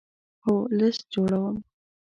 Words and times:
هو، 0.43 0.55
لست 0.77 1.03
جوړوم 1.13 1.55